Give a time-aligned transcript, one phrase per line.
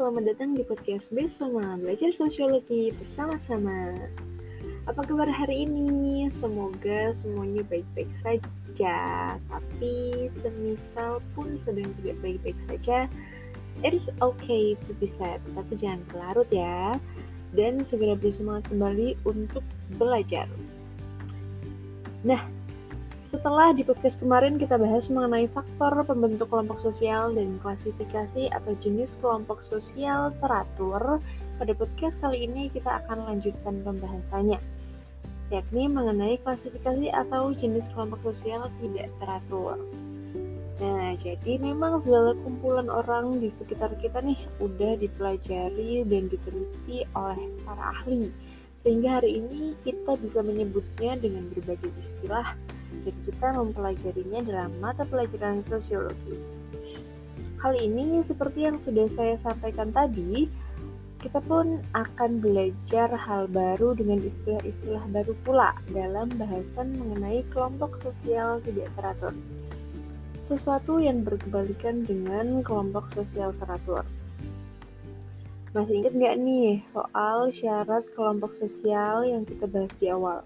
[0.00, 4.00] selamat datang di podcast Besoma Belajar Sosiologi bersama-sama.
[4.88, 6.24] Apa kabar hari ini?
[6.32, 8.96] Semoga semuanya baik-baik saja.
[9.36, 13.12] Tapi semisal pun sedang tidak baik-baik saja
[13.84, 16.96] It is okay to be sad, tapi jangan kelarut ya.
[17.52, 19.60] Dan segera bersemangat kembali untuk
[20.00, 20.48] belajar.
[22.24, 22.48] Nah,
[23.30, 29.14] setelah di podcast kemarin kita bahas mengenai faktor pembentuk kelompok sosial dan klasifikasi atau jenis
[29.22, 31.22] kelompok sosial teratur,
[31.62, 34.58] pada podcast kali ini kita akan lanjutkan pembahasannya,
[35.54, 39.78] yakni mengenai klasifikasi atau jenis kelompok sosial tidak teratur.
[40.82, 47.38] Nah, jadi memang segala kumpulan orang di sekitar kita nih udah dipelajari dan diteliti oleh
[47.62, 48.26] para ahli,
[48.82, 52.58] sehingga hari ini kita bisa menyebutnya dengan berbagai istilah
[53.06, 56.36] dan kita mempelajarinya dalam mata pelajaran sosiologi.
[57.60, 60.48] Hal ini seperti yang sudah saya sampaikan tadi,
[61.20, 68.64] kita pun akan belajar hal baru dengan istilah-istilah baru pula dalam bahasan mengenai kelompok sosial
[68.64, 69.36] tidak teratur.
[70.48, 74.08] Sesuatu yang berkebalikan dengan kelompok sosial teratur.
[75.76, 80.42] Masih ingat nggak nih soal syarat kelompok sosial yang kita bahas di awal?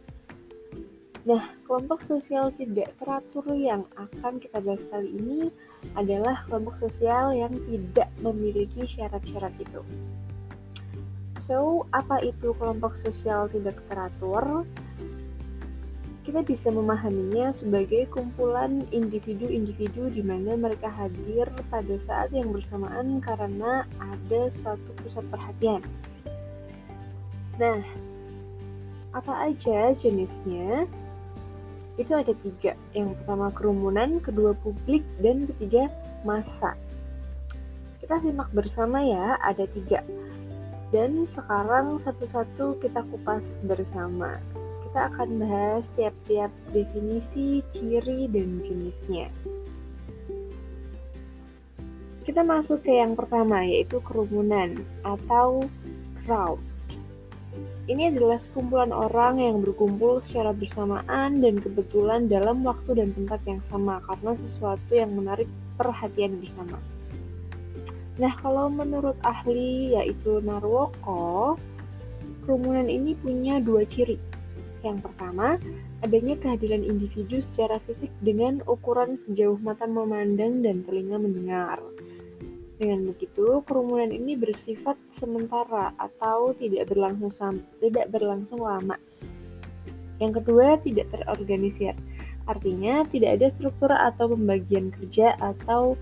[1.25, 5.49] Nah, kelompok sosial tidak teratur yang akan kita bahas kali ini
[5.97, 9.81] adalah kelompok sosial yang tidak memiliki syarat-syarat itu.
[11.41, 14.69] So, apa itu kelompok sosial tidak teratur?
[16.29, 23.89] Kita bisa memahaminya sebagai kumpulan individu-individu di mana mereka hadir pada saat yang bersamaan karena
[23.97, 25.81] ada suatu pusat perhatian.
[27.57, 27.81] Nah,
[29.13, 30.85] apa aja jenisnya?
[31.95, 32.75] Itu ada tiga.
[32.91, 35.87] Yang pertama kerumunan, kedua publik, dan ketiga
[36.27, 36.75] masa.
[38.03, 40.03] Kita simak bersama ya, ada tiga.
[40.91, 44.39] Dan sekarang satu-satu kita kupas bersama.
[44.87, 49.27] Kita akan bahas tiap-tiap definisi, ciri, dan jenisnya.
[52.25, 55.67] Kita masuk ke yang pertama, yaitu kerumunan atau
[56.25, 56.59] crowd.
[57.85, 63.61] Ini adalah sekumpulan orang yang berkumpul secara bersamaan dan kebetulan dalam waktu dan tempat yang
[63.61, 65.45] sama karena sesuatu yang menarik
[65.77, 66.81] perhatian bersama.
[68.17, 71.61] Nah, kalau menurut ahli yaitu Narwoko,
[72.49, 74.17] kerumunan ini punya dua ciri.
[74.81, 75.61] Yang pertama,
[76.01, 81.85] adanya kehadiran individu secara fisik dengan ukuran sejauh mata memandang dan telinga mendengar.
[82.75, 88.99] Dengan begitu, kerumunan ini bersifat sementara atau tidak berlangsung tidak berlangsung lama.
[90.19, 91.95] Yang kedua, tidak terorganisir.
[92.51, 95.95] Artinya, tidak ada struktur atau pembagian kerja atau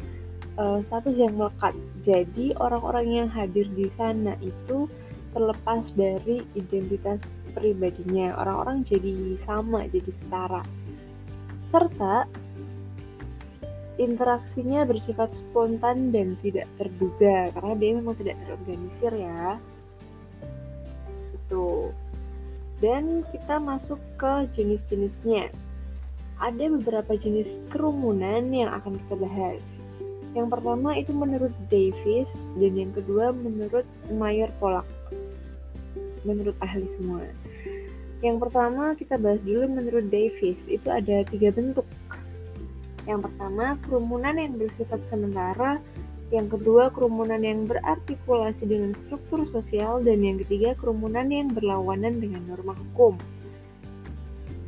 [0.56, 1.76] uh, status yang melekat.
[2.00, 4.88] Jadi, orang-orang yang hadir di sana itu
[5.32, 8.36] terlepas dari identitas pribadinya.
[8.36, 10.64] Orang-orang jadi sama, jadi setara.
[11.72, 12.28] Serta
[14.00, 19.60] interaksinya bersifat spontan dan tidak terduga karena dia memang tidak terorganisir ya.
[21.36, 21.92] Itu
[22.82, 25.54] dan kita masuk ke jenis-jenisnya.
[26.42, 29.78] Ada beberapa jenis kerumunan yang akan kita bahas.
[30.34, 34.88] Yang pertama itu menurut Davis dan yang kedua menurut Mayer Polak.
[36.26, 37.22] Menurut ahli semua.
[38.22, 41.86] Yang pertama kita bahas dulu menurut Davis itu ada tiga bentuk
[43.02, 45.82] yang pertama, kerumunan yang bersifat sementara.
[46.30, 50.00] Yang kedua, kerumunan yang berartikulasi dengan struktur sosial.
[50.06, 53.18] Dan yang ketiga, kerumunan yang berlawanan dengan norma hukum.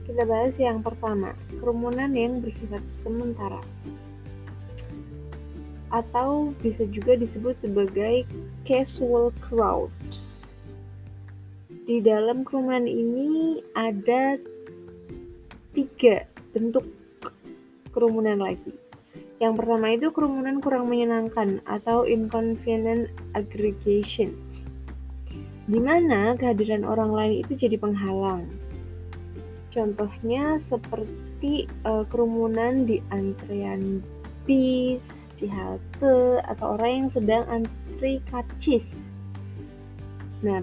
[0.05, 3.63] Kita bahas yang pertama, kerumunan yang bersifat sementara.
[5.95, 8.27] Atau bisa juga disebut sebagai
[8.67, 10.51] casual crowds.
[11.87, 14.37] Di dalam kerumunan ini ada
[15.73, 16.85] tiga bentuk
[17.95, 18.75] kerumunan lagi.
[19.39, 24.67] Yang pertama itu kerumunan kurang menyenangkan atau inconvenient aggregations.
[25.65, 28.47] Di mana kehadiran orang lain itu jadi penghalang.
[29.75, 34.03] Contohnya seperti uh, kerumunan di antrean
[34.47, 39.11] bis, di halte, atau orang yang sedang antri kacis.
[40.45, 40.61] Nah,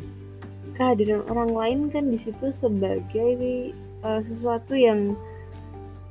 [0.78, 3.74] kehadiran orang lain kan di situ sebagai
[4.06, 5.18] uh, sesuatu yang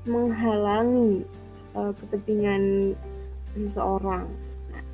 [0.09, 1.25] menghalangi
[1.77, 2.95] uh, kepentingan
[3.57, 4.29] seseorang.
[4.71, 4.85] Nah,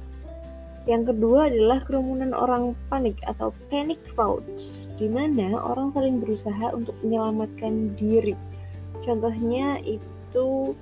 [0.88, 6.96] yang kedua adalah kerumunan orang panik atau panic crowds, di mana orang saling berusaha untuk
[7.04, 8.34] menyelamatkan diri.
[9.04, 10.74] Contohnya itu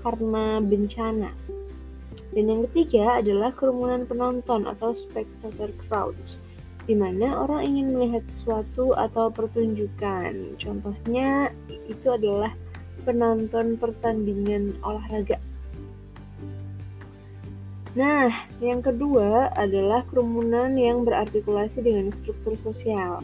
[0.00, 1.32] karena bencana.
[2.30, 6.38] Dan yang ketiga adalah kerumunan penonton atau spectator crowds,
[6.84, 10.56] di mana orang ingin melihat sesuatu atau pertunjukan.
[10.56, 11.52] Contohnya
[11.88, 12.52] itu adalah
[13.04, 15.40] penonton pertandingan olahraga.
[17.98, 18.30] Nah,
[18.62, 23.18] yang kedua adalah kerumunan yang berartikulasi dengan struktur sosial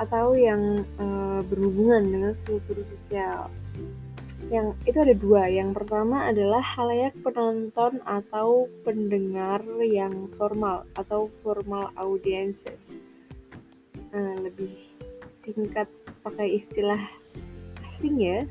[0.00, 1.06] atau yang e,
[1.44, 3.52] berhubungan dengan struktur sosial
[4.50, 5.46] yang itu ada dua.
[5.46, 12.90] Yang pertama adalah halayak penonton atau pendengar yang formal atau formal audiences.
[14.10, 14.74] Nah, lebih
[15.40, 15.86] singkat
[16.26, 16.98] pakai istilah
[17.86, 18.42] asing ya,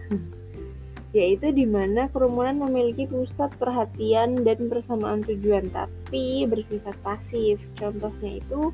[1.17, 7.59] yaitu di mana kerumunan memiliki pusat perhatian dan persamaan tujuan, tapi bersifat pasif.
[7.75, 8.71] Contohnya itu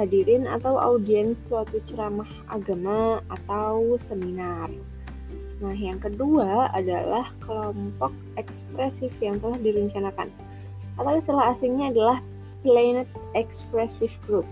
[0.00, 4.72] hadirin atau audiens suatu ceramah agama atau seminar.
[5.58, 10.30] Nah, yang kedua adalah kelompok ekspresif yang telah direncanakan.
[10.94, 12.18] Atau istilah asingnya adalah
[12.62, 14.46] Planet Expressive Group,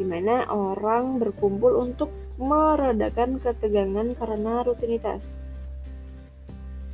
[0.00, 2.08] di mana orang berkumpul untuk
[2.40, 5.20] meredakan ketegangan karena rutinitas.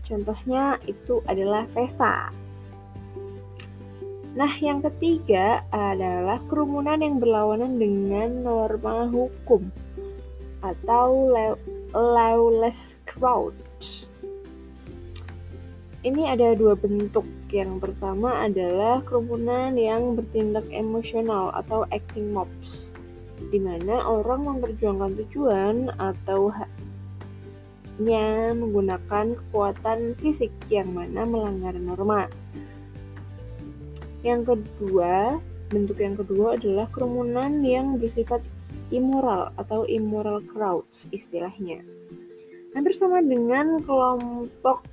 [0.07, 2.31] Contohnya itu adalah pesta.
[4.37, 9.71] Nah, yang ketiga adalah kerumunan yang berlawanan dengan norma hukum
[10.61, 11.31] atau
[11.95, 14.13] lawless crowds.
[16.07, 17.27] Ini ada dua bentuk.
[17.51, 22.95] Yang pertama adalah kerumunan yang bertindak emosional atau acting mobs,
[23.51, 32.31] di mana orang memperjuangkan tujuan atau hanya menggunakan kekuatan fisik yang mana melanggar norma.
[34.23, 35.43] Yang kedua,
[35.75, 38.43] bentuk yang kedua adalah kerumunan yang bersifat
[38.95, 41.83] immoral atau immoral crowds istilahnya.
[42.77, 44.85] Hampir sama dengan kelompok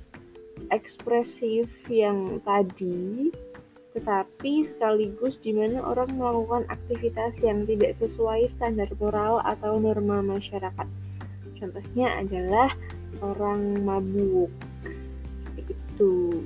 [0.72, 3.28] ekspresif yang tadi,
[3.92, 10.88] tetapi sekaligus di mana orang melakukan aktivitas yang tidak sesuai standar moral atau norma masyarakat.
[11.60, 12.72] Contohnya adalah
[13.20, 14.48] orang mabuk.
[15.60, 16.40] Itu.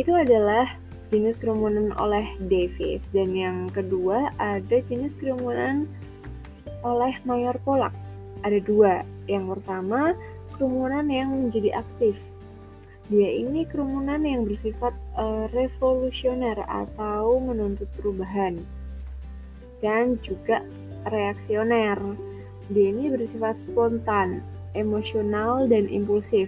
[0.00, 0.80] Itu adalah
[1.12, 5.84] jenis kerumunan oleh Davis dan yang kedua ada jenis kerumunan
[6.80, 7.92] oleh Mayor Polak
[8.44, 9.04] ada dua.
[9.28, 10.14] Yang pertama,
[10.56, 12.20] kerumunan yang menjadi aktif.
[13.10, 18.60] Dia ini kerumunan yang bersifat uh, revolusioner atau menuntut perubahan.
[19.82, 20.62] Dan juga
[21.08, 21.98] reaksioner.
[22.70, 24.44] Dia ini bersifat spontan,
[24.78, 26.46] emosional, dan impulsif.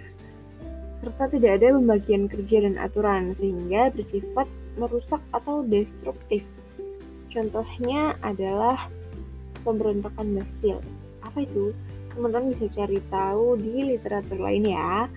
[1.03, 4.47] Serta tidak ada pembagian kerja dan aturan, sehingga bersifat
[4.79, 6.47] merusak atau destruktif.
[7.27, 8.87] Contohnya adalah
[9.67, 11.71] pemberontakan Bastille apa itu?
[12.13, 15.09] Teman-teman bisa cari tahu di literatur lain ya.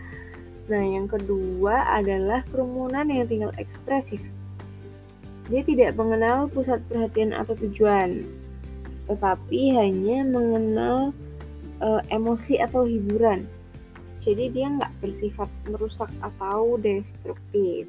[0.67, 4.19] Nah, yang kedua adalah kerumunan yang tinggal ekspresif.
[5.47, 8.27] Dia tidak mengenal pusat perhatian atau tujuan,
[9.07, 11.15] tetapi hanya mengenal
[11.79, 13.47] e, emosi atau hiburan.
[14.27, 17.87] Jadi dia nggak bersifat merusak atau destruktif.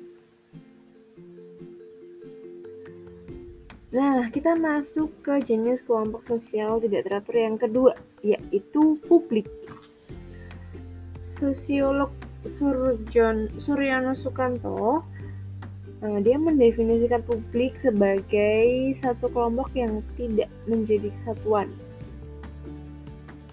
[3.90, 9.50] Nah, kita masuk ke jenis kelompok sosial tidak teratur yang kedua, yaitu publik.
[11.22, 12.09] Sosiolog
[12.47, 15.04] Surjon, Suryono Sukanto
[15.97, 21.74] Nah, dia mendefinisikan publik sebagai satu kelompok yang tidak menjadi kesatuan.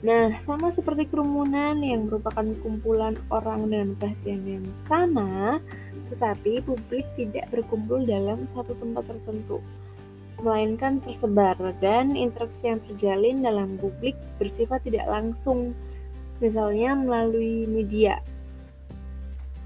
[0.05, 5.57] Nah, sama seperti kerumunan yang merupakan kumpulan orang dengan perhatian yang sama,
[6.13, 9.65] tetapi publik tidak berkumpul dalam satu tempat tertentu
[10.45, 15.73] melainkan tersebar dan interaksi yang terjalin dalam publik bersifat tidak langsung,
[16.45, 18.21] misalnya melalui media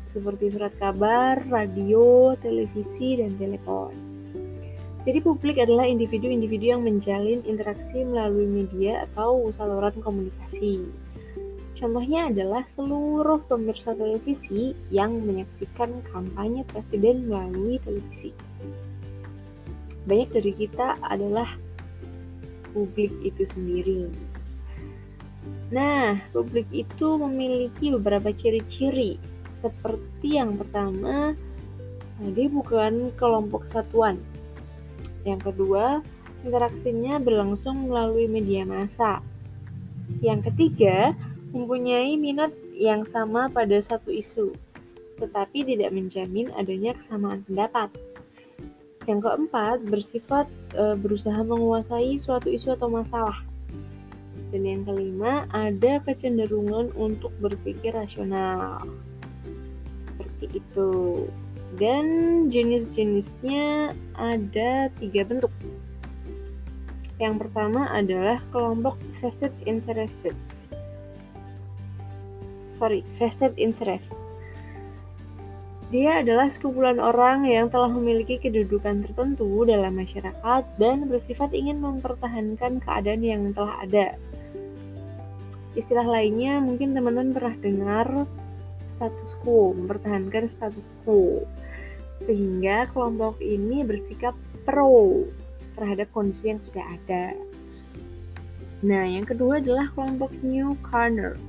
[0.09, 3.93] seperti surat kabar, radio, televisi, dan telepon.
[5.05, 10.85] Jadi publik adalah individu-individu yang menjalin interaksi melalui media atau saluran komunikasi.
[11.79, 18.35] Contohnya adalah seluruh pemirsa televisi yang menyaksikan kampanye presiden melalui televisi
[20.07, 21.49] banyak dari kita adalah
[22.77, 24.13] publik itu sendiri.
[25.69, 29.21] Nah, publik itu memiliki beberapa ciri-ciri.
[29.45, 31.35] Seperti yang pertama,
[32.23, 34.17] dia bukan kelompok satuan.
[35.27, 36.01] Yang kedua,
[36.47, 39.21] interaksinya berlangsung melalui media massa.
[40.25, 41.13] Yang ketiga,
[41.53, 44.57] mempunyai minat yang sama pada satu isu,
[45.21, 47.93] tetapi tidak menjamin adanya kesamaan pendapat.
[49.09, 50.47] Yang keempat, bersifat
[50.77, 53.41] e, berusaha menguasai suatu isu atau masalah.
[54.53, 58.85] Dan yang kelima, ada kecenderungan untuk berpikir rasional.
[60.05, 60.93] Seperti itu.
[61.81, 62.05] Dan
[62.53, 65.53] jenis-jenisnya ada tiga bentuk.
[67.17, 70.37] Yang pertama adalah kelompok vested interested.
[72.79, 74.15] Sorry, vested interest.
[75.89, 82.85] Dia adalah sekumpulan orang yang telah memiliki kedudukan tertentu dalam masyarakat dan bersifat ingin mempertahankan
[82.85, 84.13] keadaan yang telah ada.
[85.73, 88.09] Istilah lainnya mungkin teman-teman pernah dengar
[88.85, 91.49] status quo, mempertahankan status quo.
[92.29, 94.37] Sehingga kelompok ini bersikap
[94.69, 95.25] pro
[95.73, 97.33] terhadap kondisi yang sudah ada.
[98.85, 101.41] Nah, yang kedua adalah kelompok New Corner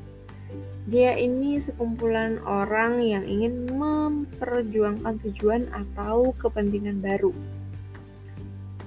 [0.89, 7.29] dia ini sekumpulan orang yang ingin memperjuangkan tujuan atau kepentingan baru.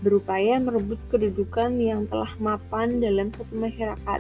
[0.03, 4.19] Berupaya merebut kedudukan yang telah mapan dalam suatu masyarakat.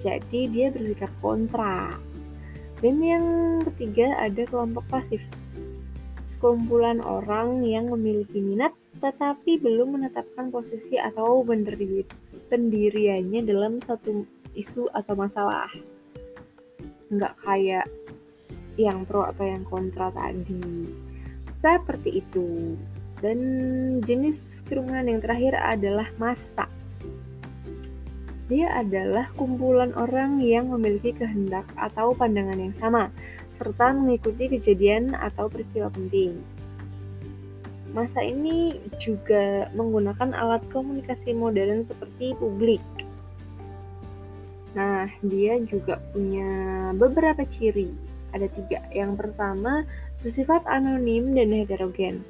[0.00, 1.92] Jadi dia bersikap kontra.
[2.80, 3.26] Dan yang
[3.68, 5.20] ketiga ada kelompok pasif.
[6.32, 11.44] Sekumpulan orang yang memiliki minat tetapi belum menetapkan posisi atau
[12.48, 14.24] pendiriannya dalam satu
[14.56, 15.68] isu atau masalah
[17.10, 17.86] nggak kayak
[18.78, 20.88] yang pro atau yang kontra tadi.
[21.60, 22.78] Seperti itu.
[23.20, 23.38] Dan
[24.00, 26.64] jenis kerumunan yang terakhir adalah masa
[28.50, 33.06] dia adalah kumpulan orang yang memiliki kehendak atau pandangan yang sama
[33.54, 36.34] serta mengikuti kejadian atau peristiwa penting.
[37.94, 42.82] Masa ini juga menggunakan alat komunikasi modern seperti publik
[44.74, 46.50] Nah, dia juga punya
[46.94, 47.90] beberapa ciri.
[48.30, 48.86] Ada tiga.
[48.94, 49.82] Yang pertama,
[50.22, 52.22] bersifat anonim dan heterogen.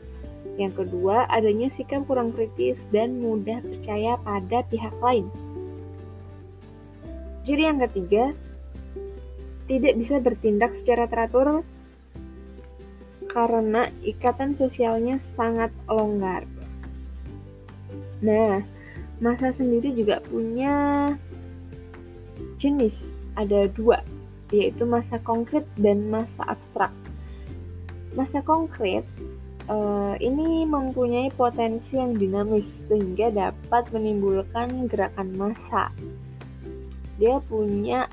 [0.57, 5.29] Yang kedua, adanya sikap kurang kritis dan mudah percaya pada pihak lain.
[7.45, 8.33] Ciri yang ketiga,
[9.69, 11.63] tidak bisa bertindak secara teratur
[13.31, 16.43] karena ikatan sosialnya sangat longgar.
[18.21, 18.61] Nah,
[19.23, 21.15] masa sendiri juga punya
[22.61, 23.07] jenis
[23.39, 24.03] ada dua,
[24.51, 26.93] yaitu masa konkret dan masa abstrak.
[28.13, 29.07] Masa konkret
[29.71, 35.95] uh, ini mempunyai potensi yang dinamis sehingga dapat menimbulkan gerakan massa.
[37.21, 38.11] Dia punya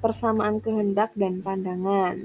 [0.00, 2.16] persamaan kehendak dan pandangan.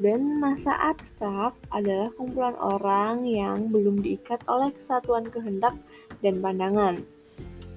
[0.00, 5.76] Dan masa abstrak adalah kumpulan orang yang belum diikat oleh kesatuan kehendak
[6.24, 7.04] dan pandangan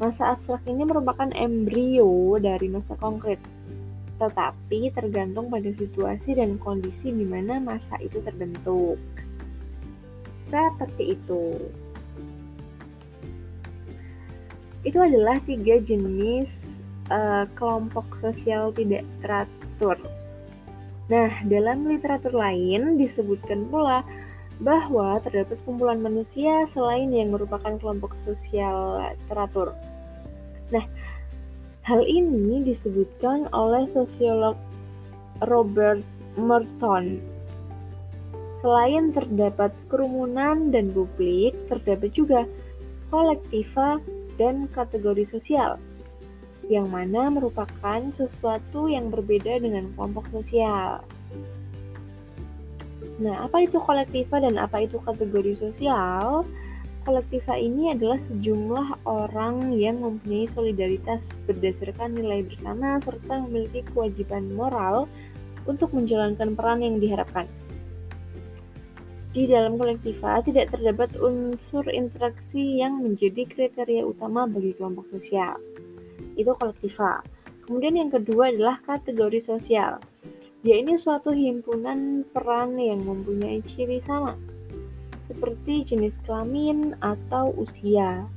[0.04, 3.40] Masa abstrak ini merupakan embrio dari masa konkret,
[4.20, 9.00] tetapi tergantung pada situasi dan kondisi di mana masa itu terbentuk.
[10.52, 11.56] Seperti itu.
[14.84, 19.96] Itu adalah tiga jenis uh, kelompok sosial tidak teratur.
[21.08, 24.04] Nah, dalam literatur lain disebutkan pula
[24.60, 29.00] bahwa terdapat kumpulan manusia selain yang merupakan kelompok sosial
[29.32, 29.72] teratur.
[30.72, 30.86] Nah,
[31.84, 34.56] hal ini disebutkan oleh sosiolog
[35.44, 36.06] Robert
[36.40, 37.20] Merton.
[38.64, 42.48] Selain terdapat kerumunan dan publik, terdapat juga
[43.12, 44.00] kolektiva
[44.40, 45.76] dan kategori sosial,
[46.72, 51.04] yang mana merupakan sesuatu yang berbeda dengan kelompok sosial.
[53.20, 56.48] Nah, apa itu kolektiva dan apa itu kategori sosial?
[57.04, 65.12] Kolektiva ini adalah sejumlah orang yang mempunyai solidaritas berdasarkan nilai bersama serta memiliki kewajiban moral
[65.68, 67.44] untuk menjalankan peran yang diharapkan.
[69.36, 75.60] Di dalam kolektiva tidak terdapat unsur interaksi yang menjadi kriteria utama bagi kelompok sosial.
[76.40, 77.20] Itu kolektiva.
[77.68, 80.00] Kemudian yang kedua adalah kategori sosial.
[80.64, 84.40] Dia ini suatu himpunan peran yang mempunyai ciri sama,
[85.28, 88.28] seperti jenis kelamin atau usia.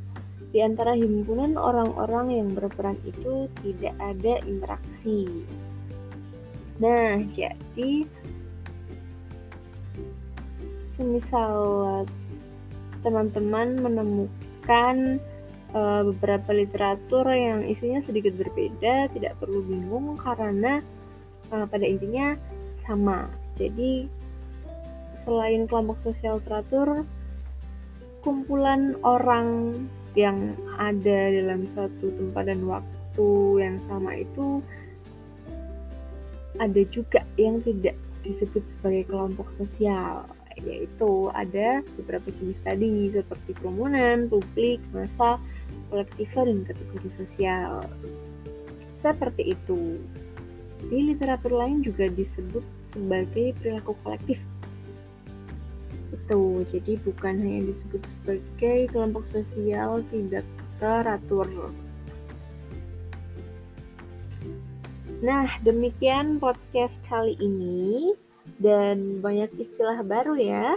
[0.54, 5.26] Di antara himpunan orang-orang yang berperan itu tidak ada interaksi.
[6.80, 8.06] Nah, jadi
[10.84, 11.54] semisal
[13.04, 15.20] teman-teman menemukan
[15.76, 20.80] uh, beberapa literatur yang isinya sedikit berbeda, tidak perlu bingung karena
[21.52, 22.32] uh, pada intinya
[22.80, 23.28] sama.
[23.60, 24.08] Jadi
[25.26, 27.02] selain kelompok sosial teratur,
[28.22, 29.74] kumpulan orang
[30.14, 33.28] yang ada dalam suatu tempat dan waktu
[33.60, 34.62] yang sama itu
[36.56, 40.24] ada juga yang tidak disebut sebagai kelompok sosial
[40.64, 45.36] yaitu ada beberapa jenis tadi seperti kerumunan, publik, massa,
[45.92, 47.84] kolektif dan kategori sosial.
[48.96, 50.00] Seperti itu.
[50.88, 54.40] Di literatur lain juga disebut sebagai perilaku kolektif
[56.14, 60.46] Itu, jadi bukan hanya disebut sebagai kelompok sosial tidak
[60.78, 61.48] teratur.
[65.24, 68.12] Nah, demikian podcast kali ini
[68.60, 70.76] dan banyak istilah baru ya.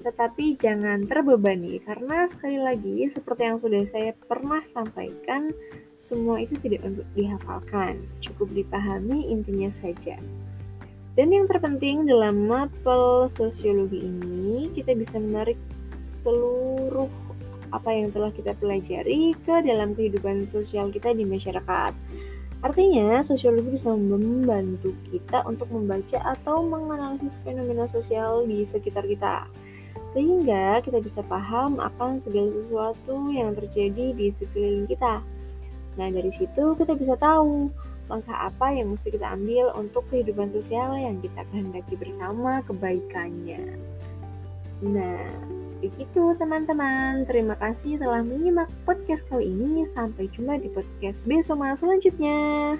[0.00, 5.52] Tetapi jangan terbebani karena sekali lagi seperti yang sudah saya pernah sampaikan,
[5.98, 10.16] semua itu tidak untuk dihafalkan, cukup dipahami intinya saja.
[11.18, 15.58] Dan yang terpenting dalam mapel sosiologi ini, kita bisa menarik
[16.22, 17.10] seluruh
[17.74, 21.90] apa yang telah kita pelajari ke dalam kehidupan sosial kita di masyarakat.
[22.62, 29.50] Artinya, sosiologi bisa membantu kita untuk membaca atau menganalisis fenomena sosial di sekitar kita.
[30.14, 35.18] Sehingga kita bisa paham akan segala sesuatu yang terjadi di sekeliling kita.
[35.98, 37.74] Nah, dari situ kita bisa tahu
[38.08, 43.76] langkah apa yang mesti kita ambil untuk kehidupan sosial yang kita kehendaki bersama kebaikannya.
[44.82, 45.28] Nah,
[45.78, 47.28] begitu teman-teman.
[47.28, 49.84] Terima kasih telah menyimak podcast kali ini.
[49.92, 52.76] Sampai jumpa di podcast besok selanjutnya.